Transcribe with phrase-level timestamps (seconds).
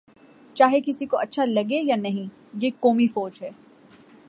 [0.53, 2.27] چاہے کسی کو اچھا لگے یا نہیں،
[2.53, 3.49] یہ قومی فوج ہے۔